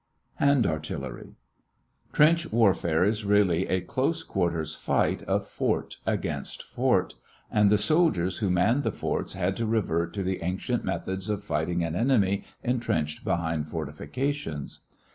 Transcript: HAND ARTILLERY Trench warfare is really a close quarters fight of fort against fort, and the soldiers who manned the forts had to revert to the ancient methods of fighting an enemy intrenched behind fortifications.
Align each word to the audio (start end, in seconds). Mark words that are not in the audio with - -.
HAND 0.37 0.65
ARTILLERY 0.65 1.35
Trench 2.11 2.51
warfare 2.51 3.03
is 3.03 3.23
really 3.23 3.67
a 3.67 3.81
close 3.81 4.23
quarters 4.23 4.73
fight 4.73 5.21
of 5.25 5.47
fort 5.47 5.97
against 6.07 6.63
fort, 6.63 7.13
and 7.51 7.69
the 7.69 7.77
soldiers 7.77 8.39
who 8.39 8.49
manned 8.49 8.81
the 8.81 8.91
forts 8.91 9.33
had 9.33 9.55
to 9.57 9.67
revert 9.67 10.11
to 10.15 10.23
the 10.23 10.41
ancient 10.41 10.83
methods 10.83 11.29
of 11.29 11.43
fighting 11.43 11.83
an 11.83 11.95
enemy 11.95 12.43
intrenched 12.63 13.23
behind 13.23 13.67
fortifications. 13.69 14.79